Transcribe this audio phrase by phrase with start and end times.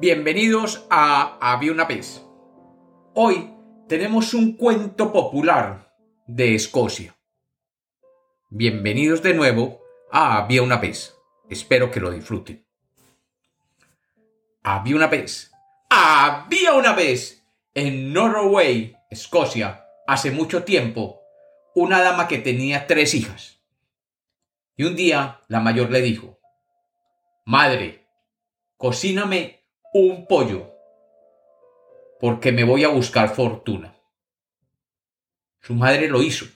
[0.00, 2.24] Bienvenidos a Había una vez.
[3.12, 3.54] Hoy
[3.86, 5.94] tenemos un cuento popular
[6.26, 7.14] de Escocia.
[8.48, 11.14] Bienvenidos de nuevo a Había una vez.
[11.50, 12.66] Espero que lo disfruten.
[14.62, 15.52] Había una vez.
[15.90, 17.44] Había una vez
[17.74, 21.20] en Norway, Escocia, hace mucho tiempo,
[21.74, 23.60] una dama que tenía tres hijas.
[24.78, 26.40] Y un día la mayor le dijo,
[27.44, 28.06] Madre,
[28.78, 29.59] cocíname
[29.92, 30.72] un pollo,
[32.20, 33.96] porque me voy a buscar fortuna.
[35.60, 36.46] Su madre lo hizo,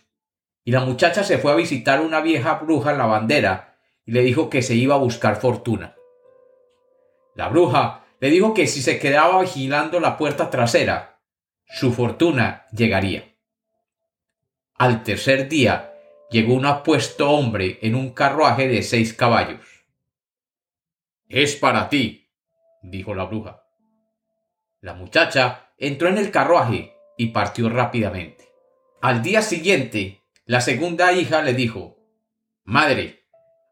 [0.63, 3.77] y la muchacha se fue a visitar una vieja bruja lavandera
[4.07, 5.97] y le dijo que se iba a buscar fortuna.
[7.35, 11.21] La bruja le dijo que si se quedaba vigilando la puerta trasera,
[11.67, 13.35] su fortuna llegaría.
[14.77, 15.93] Al tercer día
[16.31, 19.85] llegó un apuesto hombre en un carruaje de seis caballos.
[21.29, 22.24] Es para ti,
[22.91, 23.65] dijo la bruja.
[24.81, 28.53] La muchacha entró en el carruaje y partió rápidamente.
[29.01, 31.97] Al día siguiente, la segunda hija le dijo
[32.65, 33.25] Madre,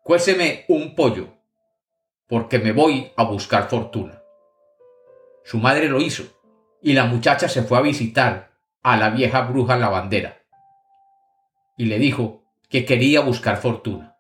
[0.02, 1.28] cuéseme un pollo,
[2.26, 4.22] porque me voy a buscar fortuna.
[5.44, 6.24] Su madre lo hizo,
[6.80, 10.42] y la muchacha se fue a visitar a la vieja bruja lavandera,
[11.76, 14.16] y le dijo que quería buscar fortuna.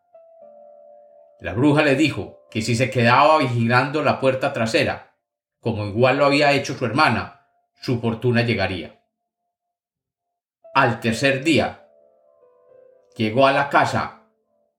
[1.40, 5.16] La bruja le dijo que si se quedaba vigilando la puerta trasera,
[5.58, 7.46] como igual lo había hecho su hermana,
[7.80, 9.02] su fortuna llegaría.
[10.74, 11.88] Al tercer día,
[13.16, 14.24] llegó a la casa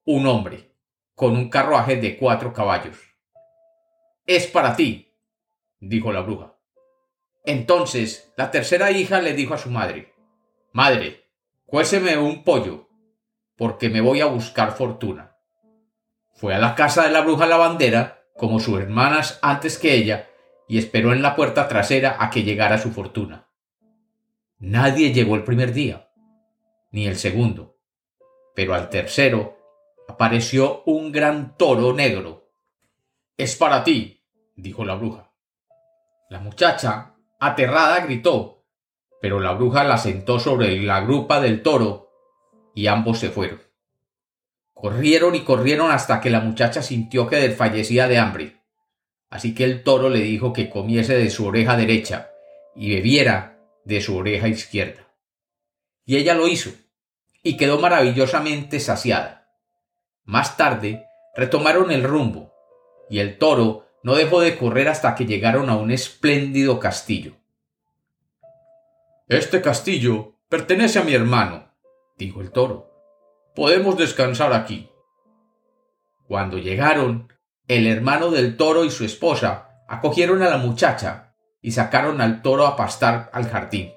[0.05, 0.75] un hombre
[1.15, 2.95] con un carruaje de cuatro caballos.
[4.27, 5.17] Es para ti,
[5.79, 6.53] dijo la bruja.
[7.43, 10.13] Entonces la tercera hija le dijo a su madre,
[10.73, 11.27] Madre,
[11.65, 12.87] cuéseme un pollo,
[13.57, 15.32] porque me voy a buscar fortuna.
[16.33, 20.29] Fue a la casa de la bruja lavandera, como sus hermanas antes que ella,
[20.67, 23.47] y esperó en la puerta trasera a que llegara su fortuna.
[24.59, 26.09] Nadie llegó el primer día,
[26.91, 27.77] ni el segundo,
[28.55, 29.57] pero al tercero
[30.07, 32.49] apareció un gran toro negro.
[33.37, 34.23] Es para ti,
[34.55, 35.31] dijo la bruja.
[36.29, 38.65] La muchacha, aterrada, gritó,
[39.21, 42.11] pero la bruja la sentó sobre la grupa del toro
[42.73, 43.61] y ambos se fueron.
[44.83, 48.57] Corrieron y corrieron hasta que la muchacha sintió que desfallecía de hambre.
[49.29, 52.31] Así que el toro le dijo que comiese de su oreja derecha
[52.75, 55.07] y bebiera de su oreja izquierda.
[56.03, 56.69] Y ella lo hizo,
[57.41, 59.47] y quedó maravillosamente saciada.
[60.25, 62.53] Más tarde retomaron el rumbo,
[63.09, 67.37] y el toro no dejó de correr hasta que llegaron a un espléndido castillo.
[69.29, 71.71] Este castillo pertenece a mi hermano,
[72.17, 72.92] dijo el toro
[73.55, 74.89] podemos descansar aquí.
[76.27, 77.31] Cuando llegaron,
[77.67, 82.65] el hermano del toro y su esposa acogieron a la muchacha y sacaron al toro
[82.65, 83.93] a pastar al jardín.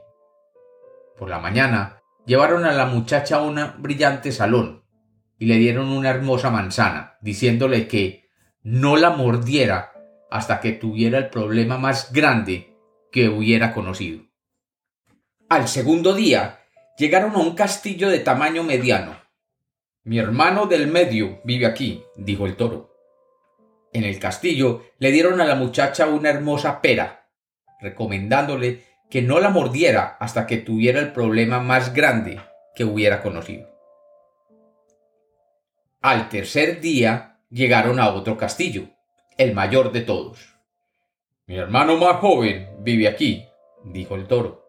[1.18, 4.84] Por la mañana llevaron a la muchacha a un brillante salón
[5.38, 8.28] y le dieron una hermosa manzana, diciéndole que
[8.62, 9.92] no la mordiera
[10.30, 12.76] hasta que tuviera el problema más grande
[13.12, 14.24] que hubiera conocido.
[15.48, 16.60] Al segundo día
[16.98, 19.16] llegaron a un castillo de tamaño mediano,
[20.06, 22.94] mi hermano del medio vive aquí, dijo el toro.
[23.92, 27.28] En el castillo le dieron a la muchacha una hermosa pera,
[27.80, 32.40] recomendándole que no la mordiera hasta que tuviera el problema más grande
[32.76, 33.68] que hubiera conocido.
[36.02, 38.84] Al tercer día llegaron a otro castillo,
[39.36, 40.54] el mayor de todos.
[41.46, 43.44] Mi hermano más joven vive aquí,
[43.82, 44.68] dijo el toro.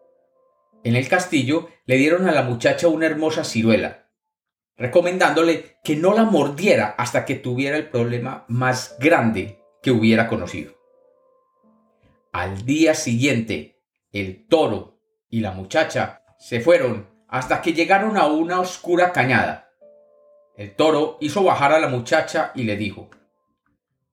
[0.82, 4.07] En el castillo le dieron a la muchacha una hermosa ciruela,
[4.78, 10.72] recomendándole que no la mordiera hasta que tuviera el problema más grande que hubiera conocido.
[12.32, 13.80] Al día siguiente,
[14.12, 19.70] el toro y la muchacha se fueron hasta que llegaron a una oscura cañada.
[20.56, 23.10] El toro hizo bajar a la muchacha y le dijo,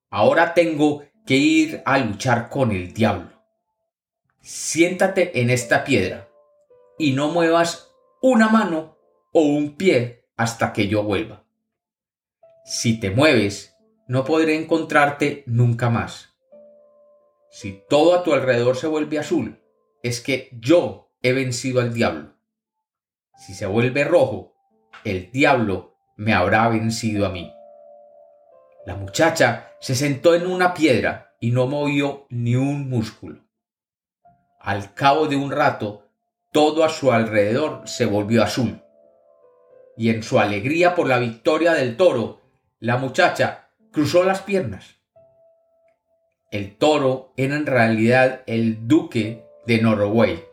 [0.10, 3.30] Ahora tengo que ir a luchar con el diablo.
[4.42, 6.30] Siéntate en esta piedra
[6.98, 7.92] y no muevas
[8.22, 8.98] una mano
[9.34, 11.44] o un pie hasta que yo vuelva.
[12.66, 13.78] Si te mueves,
[14.08, 16.36] no podré encontrarte nunca más.
[17.50, 19.62] Si todo a tu alrededor se vuelve azul,
[20.04, 22.34] es que yo he vencido al diablo.
[23.38, 24.56] Si se vuelve rojo,
[25.04, 27.52] el diablo me habrá vencido a mí.
[28.86, 33.44] La muchacha se sentó en una piedra y no movió ni un músculo.
[34.60, 36.10] Al cabo de un rato,
[36.52, 38.85] todo a su alrededor se volvió azul
[39.98, 42.42] y en su alegría por la victoria del toro,
[42.80, 44.96] la muchacha cruzó las piernas.
[46.52, 50.44] el toro era en realidad el duque de Norway,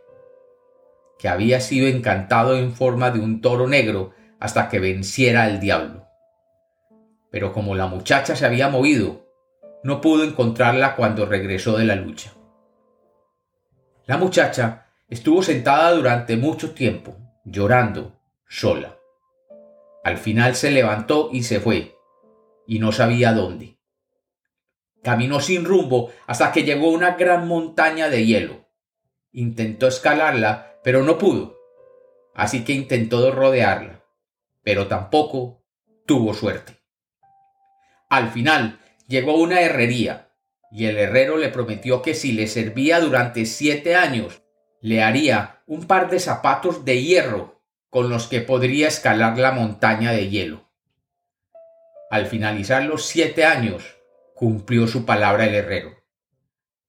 [1.19, 6.09] que había sido encantado en forma de un toro negro hasta que venciera al diablo.
[7.31, 9.29] Pero como la muchacha se había movido,
[9.85, 12.33] no pudo encontrarla cuando regresó de la lucha.
[14.07, 18.19] La muchacha estuvo sentada durante mucho tiempo, llorando,
[18.49, 18.97] sola.
[20.03, 21.97] Al final se levantó y se fue,
[22.67, 23.79] y no sabía dónde.
[25.03, 28.69] Caminó sin rumbo hasta que llegó a una gran montaña de hielo.
[29.33, 31.57] Intentó escalarla, pero no pudo.
[32.35, 34.05] Así que intentó rodearla,
[34.63, 35.65] pero tampoco
[36.07, 36.81] tuvo suerte.
[38.09, 40.33] Al final llegó a una herrería,
[40.71, 44.43] y el herrero le prometió que si le servía durante siete años,
[44.81, 47.52] le haría un par de zapatos de hierro
[47.93, 50.65] con los que podría escalar la montaña de hielo.
[52.11, 53.85] Al finalizar los siete años,
[54.35, 55.91] cumplió su palabra el herrero.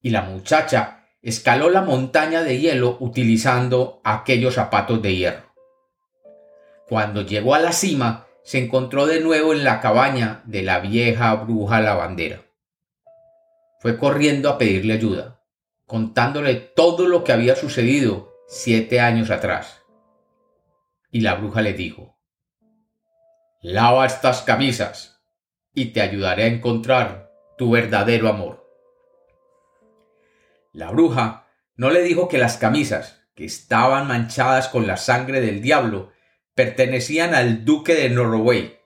[0.02, 5.54] Y la muchacha escaló la montaña de hielo utilizando aquellos zapatos de hierro.
[6.88, 11.36] Cuando llegó a la cima, se encontró de nuevo en la cabaña de la vieja
[11.36, 12.44] bruja lavandera.
[13.82, 15.42] Fue corriendo a pedirle ayuda,
[15.86, 19.83] contándole todo lo que había sucedido siete años atrás.
[21.14, 22.18] Y la bruja le dijo,
[23.62, 25.22] Lava estas camisas
[25.76, 28.68] y te ayudaré a encontrar tu verdadero amor.
[30.72, 31.46] La bruja
[31.76, 36.12] no le dijo que las camisas, que estaban manchadas con la sangre del diablo,
[36.56, 38.80] pertenecían al duque de Norway,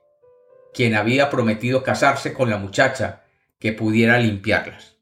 [0.73, 3.23] quien había prometido casarse con la muchacha
[3.57, 4.97] que pudiera limpiarlas.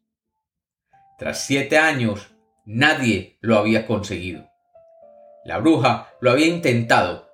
[1.18, 2.36] Tras siete años,
[2.66, 4.55] nadie lo había conseguido.
[5.46, 7.30] La bruja lo había intentado,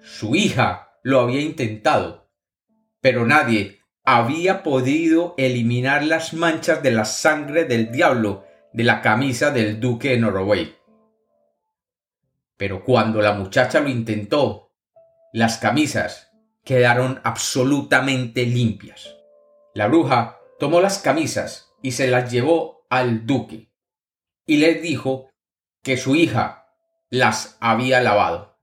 [0.00, 2.30] su hija lo había intentado,
[3.00, 9.50] pero nadie había podido eliminar las manchas de la sangre del diablo de la camisa
[9.50, 10.76] del duque de Norway.
[12.56, 14.70] Pero cuando la muchacha lo intentó,
[15.32, 16.30] las camisas
[16.62, 19.16] quedaron absolutamente limpias.
[19.74, 23.72] La bruja tomó las camisas y se las llevó al duque
[24.46, 25.30] y le dijo
[25.82, 26.65] que su hija
[27.10, 28.58] las había lavado.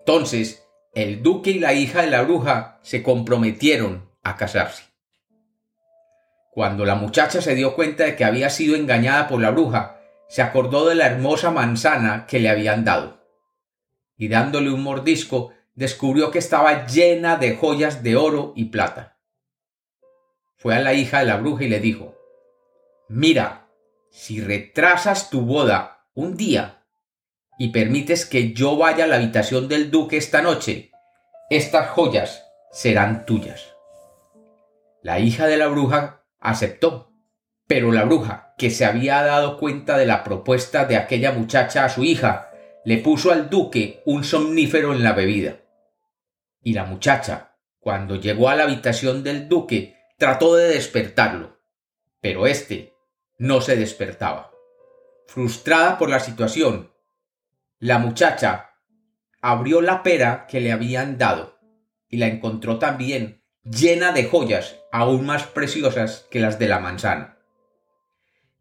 [0.00, 4.84] Entonces, el duque y la hija de la bruja se comprometieron a casarse.
[6.50, 10.42] Cuando la muchacha se dio cuenta de que había sido engañada por la bruja, se
[10.42, 13.24] acordó de la hermosa manzana que le habían dado
[14.16, 19.18] y dándole un mordisco descubrió que estaba llena de joyas de oro y plata.
[20.56, 22.16] Fue a la hija de la bruja y le dijo,
[23.08, 23.68] Mira,
[24.10, 26.83] si retrasas tu boda un día
[27.58, 30.90] y permites que yo vaya a la habitación del duque esta noche,
[31.50, 33.74] estas joyas serán tuyas.
[35.02, 37.12] La hija de la bruja aceptó,
[37.66, 41.88] pero la bruja, que se había dado cuenta de la propuesta de aquella muchacha a
[41.88, 42.50] su hija,
[42.84, 45.60] le puso al duque un somnífero en la bebida.
[46.62, 51.58] Y la muchacha, cuando llegó a la habitación del duque, trató de despertarlo,
[52.20, 52.94] pero éste
[53.38, 54.52] no se despertaba.
[55.26, 56.93] Frustrada por la situación,
[57.78, 58.70] la muchacha
[59.40, 61.58] abrió la pera que le habían dado
[62.08, 67.38] y la encontró también llena de joyas aún más preciosas que las de la manzana.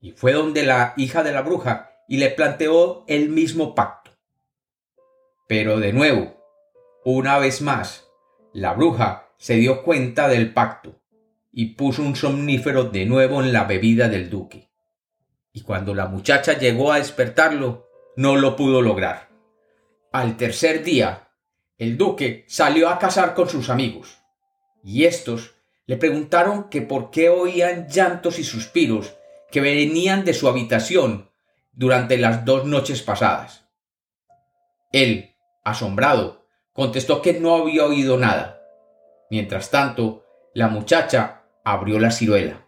[0.02, 4.04] Y fue donde la hija de la bruja y le planteó el mismo pacto
[5.48, 6.44] pero de nuevo,
[7.06, 8.08] una vez más,
[8.54, 11.02] la bruja se dio cuenta del pacto
[11.52, 14.72] y puso un somnífero de nuevo en la bebida del duque.
[15.52, 19.30] Y cuando la muchacha llegó a despertarlo, no lo pudo lograr.
[20.12, 21.30] Al tercer día,
[21.78, 24.18] el duque salió a cazar con sus amigos,
[24.84, 25.56] y éstos
[25.86, 29.16] le preguntaron que por qué oían llantos y suspiros
[29.52, 31.30] que venían de su habitación
[31.72, 33.66] durante las dos noches pasadas.
[34.92, 38.62] Él asombrado, contestó que no había oído nada.
[39.30, 42.68] Mientras tanto, la muchacha abrió la ciruela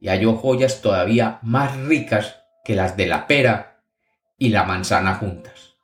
[0.00, 3.77] y halló joyas todavía más ricas que las de la pera
[4.38, 5.74] y la manzana juntas.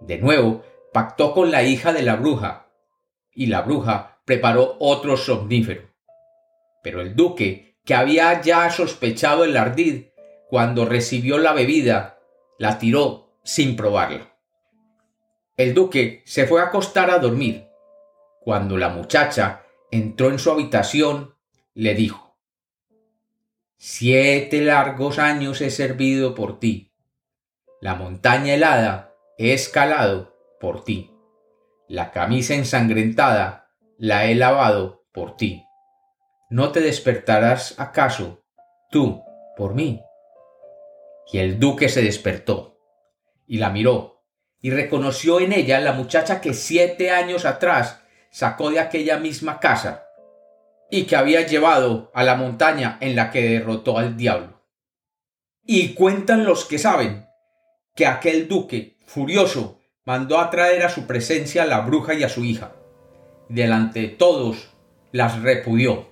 [0.00, 2.66] De nuevo, pactó con la hija de la bruja,
[3.32, 5.90] y la bruja preparó otro somnífero.
[6.82, 10.06] Pero el duque, que había ya sospechado el ardid,
[10.48, 12.18] cuando recibió la bebida,
[12.58, 14.34] la tiró sin probarla.
[15.56, 17.66] El duque se fue a acostar a dormir.
[18.40, 21.34] Cuando la muchacha entró en su habitación,
[21.74, 22.36] le dijo
[23.76, 26.89] Siete largos años he servido por ti.
[27.80, 31.14] La montaña helada he escalado por ti.
[31.88, 35.64] La camisa ensangrentada la he lavado por ti.
[36.50, 38.40] ¿No te despertarás acaso
[38.90, 39.22] tú
[39.56, 40.02] por mí.
[41.32, 42.78] Y el duque se despertó
[43.46, 44.24] y la miró
[44.60, 50.06] y reconoció en ella la muchacha que siete años atrás sacó de aquella misma casa
[50.90, 54.60] y que había llevado a la montaña en la que derrotó al diablo.
[55.64, 57.29] Y cuentan los que saben
[58.00, 62.30] que aquel duque, furioso, mandó a traer a su presencia a la bruja y a
[62.30, 62.72] su hija.
[63.50, 64.70] Delante de todos
[65.12, 66.08] las repudió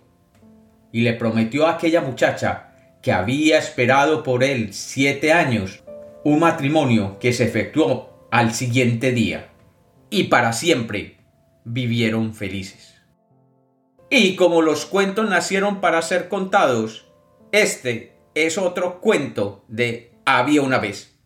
[0.92, 5.82] y le prometió a aquella muchacha que había esperado por él siete años
[6.24, 9.48] un matrimonio que se efectuó al siguiente día
[10.10, 11.16] y para siempre
[11.64, 12.96] vivieron felices.
[14.10, 17.06] Y como los cuentos nacieron para ser contados,
[17.50, 21.17] este es otro cuento de había una vez.